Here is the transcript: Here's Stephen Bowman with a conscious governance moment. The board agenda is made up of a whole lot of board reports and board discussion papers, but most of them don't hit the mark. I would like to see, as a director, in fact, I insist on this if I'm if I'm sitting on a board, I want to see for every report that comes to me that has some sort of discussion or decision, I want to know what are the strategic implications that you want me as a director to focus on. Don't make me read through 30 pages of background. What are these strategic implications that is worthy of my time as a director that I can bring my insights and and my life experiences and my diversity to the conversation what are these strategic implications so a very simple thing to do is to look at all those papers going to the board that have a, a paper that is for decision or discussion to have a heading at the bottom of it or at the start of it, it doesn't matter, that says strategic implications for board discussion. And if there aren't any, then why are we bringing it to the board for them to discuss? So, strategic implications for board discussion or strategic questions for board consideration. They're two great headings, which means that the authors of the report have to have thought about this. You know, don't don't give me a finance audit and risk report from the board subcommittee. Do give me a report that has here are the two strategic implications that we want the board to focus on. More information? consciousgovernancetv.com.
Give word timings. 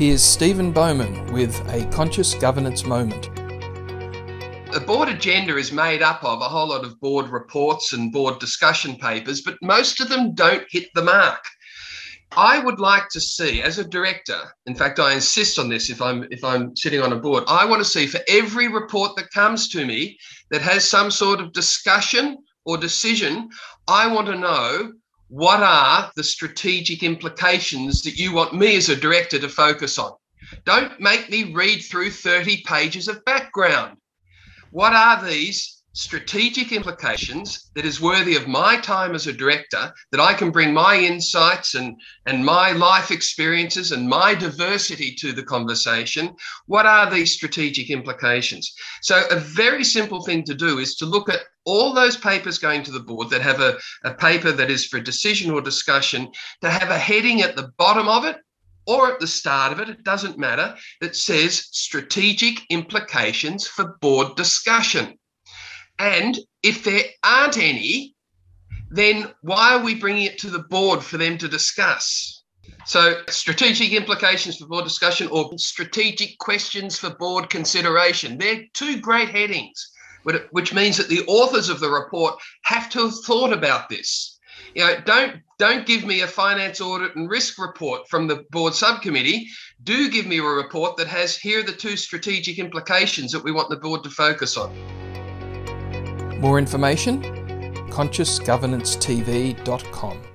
Here's 0.00 0.22
Stephen 0.22 0.72
Bowman 0.72 1.30
with 1.30 1.60
a 1.68 1.84
conscious 1.90 2.32
governance 2.32 2.86
moment. 2.86 3.24
The 4.72 4.82
board 4.86 5.10
agenda 5.10 5.58
is 5.58 5.72
made 5.72 6.00
up 6.00 6.24
of 6.24 6.40
a 6.40 6.44
whole 6.44 6.68
lot 6.68 6.86
of 6.86 6.98
board 7.00 7.28
reports 7.28 7.92
and 7.92 8.10
board 8.10 8.38
discussion 8.38 8.96
papers, 8.96 9.42
but 9.42 9.58
most 9.60 10.00
of 10.00 10.08
them 10.08 10.34
don't 10.34 10.64
hit 10.70 10.88
the 10.94 11.04
mark. 11.04 11.44
I 12.34 12.60
would 12.60 12.80
like 12.80 13.10
to 13.10 13.20
see, 13.20 13.60
as 13.60 13.78
a 13.78 13.84
director, 13.84 14.40
in 14.64 14.74
fact, 14.74 14.98
I 14.98 15.12
insist 15.12 15.58
on 15.58 15.68
this 15.68 15.90
if 15.90 16.00
I'm 16.00 16.26
if 16.30 16.42
I'm 16.42 16.74
sitting 16.74 17.02
on 17.02 17.12
a 17.12 17.20
board, 17.20 17.44
I 17.46 17.66
want 17.66 17.82
to 17.82 17.90
see 17.90 18.06
for 18.06 18.20
every 18.26 18.68
report 18.68 19.16
that 19.16 19.30
comes 19.32 19.68
to 19.68 19.84
me 19.84 20.16
that 20.50 20.62
has 20.62 20.88
some 20.88 21.10
sort 21.10 21.40
of 21.40 21.52
discussion 21.52 22.38
or 22.64 22.78
decision, 22.78 23.50
I 23.86 24.10
want 24.10 24.28
to 24.28 24.38
know 24.38 24.92
what 25.30 25.62
are 25.62 26.10
the 26.16 26.24
strategic 26.24 27.04
implications 27.04 28.02
that 28.02 28.18
you 28.18 28.32
want 28.32 28.52
me 28.52 28.76
as 28.76 28.88
a 28.88 28.96
director 28.96 29.38
to 29.38 29.48
focus 29.48 29.96
on. 29.96 30.12
Don't 30.64 30.98
make 31.00 31.30
me 31.30 31.54
read 31.54 31.78
through 31.82 32.10
30 32.10 32.64
pages 32.66 33.06
of 33.06 33.24
background. 33.24 33.96
What 34.72 34.92
are 34.92 35.24
these 35.24 35.79
strategic 35.92 36.70
implications 36.70 37.70
that 37.74 37.84
is 37.84 38.00
worthy 38.00 38.36
of 38.36 38.46
my 38.46 38.76
time 38.76 39.14
as 39.14 39.26
a 39.26 39.32
director 39.32 39.92
that 40.12 40.20
I 40.20 40.34
can 40.34 40.52
bring 40.52 40.72
my 40.72 40.96
insights 40.96 41.74
and 41.74 42.00
and 42.26 42.44
my 42.44 42.70
life 42.72 43.10
experiences 43.10 43.90
and 43.90 44.08
my 44.08 44.34
diversity 44.34 45.14
to 45.16 45.32
the 45.32 45.42
conversation 45.42 46.36
what 46.66 46.86
are 46.86 47.10
these 47.10 47.34
strategic 47.34 47.90
implications 47.90 48.72
so 49.02 49.24
a 49.30 49.36
very 49.36 49.82
simple 49.82 50.22
thing 50.22 50.44
to 50.44 50.54
do 50.54 50.78
is 50.78 50.94
to 50.96 51.06
look 51.06 51.28
at 51.28 51.40
all 51.64 51.92
those 51.92 52.16
papers 52.16 52.58
going 52.58 52.84
to 52.84 52.92
the 52.92 53.00
board 53.00 53.28
that 53.30 53.42
have 53.42 53.60
a, 53.60 53.76
a 54.04 54.14
paper 54.14 54.52
that 54.52 54.70
is 54.70 54.86
for 54.86 55.00
decision 55.00 55.50
or 55.50 55.60
discussion 55.60 56.30
to 56.62 56.70
have 56.70 56.90
a 56.90 56.98
heading 56.98 57.42
at 57.42 57.56
the 57.56 57.72
bottom 57.78 58.08
of 58.08 58.24
it 58.24 58.36
or 58.86 59.12
at 59.12 59.20
the 59.20 59.26
start 59.26 59.72
of 59.72 59.78
it, 59.78 59.88
it 59.88 60.02
doesn't 60.04 60.38
matter, 60.38 60.74
that 61.00 61.14
says 61.14 61.68
strategic 61.70 62.62
implications 62.70 63.66
for 63.66 63.96
board 64.00 64.34
discussion. 64.36 65.16
And 66.00 66.38
if 66.62 66.82
there 66.82 67.02
aren't 67.22 67.58
any, 67.58 68.14
then 68.90 69.32
why 69.42 69.74
are 69.74 69.84
we 69.84 69.94
bringing 69.94 70.24
it 70.24 70.38
to 70.38 70.48
the 70.48 70.64
board 70.70 71.04
for 71.04 71.18
them 71.18 71.36
to 71.36 71.46
discuss? 71.46 72.42
So, 72.86 73.20
strategic 73.28 73.92
implications 73.92 74.56
for 74.56 74.66
board 74.66 74.84
discussion 74.84 75.28
or 75.28 75.50
strategic 75.58 76.38
questions 76.38 76.98
for 76.98 77.10
board 77.10 77.50
consideration. 77.50 78.38
They're 78.38 78.64
two 78.72 78.98
great 78.98 79.28
headings, 79.28 79.90
which 80.52 80.72
means 80.72 80.96
that 80.96 81.08
the 81.08 81.22
authors 81.26 81.68
of 81.68 81.80
the 81.80 81.90
report 81.90 82.36
have 82.64 82.88
to 82.90 83.00
have 83.00 83.14
thought 83.26 83.52
about 83.52 83.90
this. 83.90 84.38
You 84.74 84.86
know, 84.86 85.00
don't 85.04 85.42
don't 85.58 85.86
give 85.86 86.06
me 86.06 86.22
a 86.22 86.26
finance 86.26 86.80
audit 86.80 87.14
and 87.14 87.28
risk 87.28 87.58
report 87.58 88.08
from 88.08 88.26
the 88.26 88.44
board 88.50 88.74
subcommittee. 88.74 89.48
Do 89.82 90.08
give 90.08 90.26
me 90.26 90.38
a 90.38 90.42
report 90.42 90.96
that 90.96 91.08
has 91.08 91.36
here 91.36 91.60
are 91.60 91.62
the 91.62 91.72
two 91.72 91.96
strategic 91.96 92.58
implications 92.58 93.32
that 93.32 93.44
we 93.44 93.52
want 93.52 93.68
the 93.68 93.76
board 93.76 94.02
to 94.04 94.10
focus 94.10 94.56
on. 94.56 94.74
More 96.40 96.58
information? 96.58 97.22
consciousgovernancetv.com. 97.90 100.29